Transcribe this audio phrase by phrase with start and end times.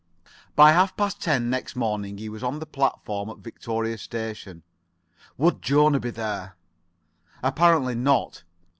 [0.55, 4.63] By half past ten next morning he was on the platform at Victoria station.
[5.37, 6.55] Would Jona be there?
[7.43, 8.43] Apparently not.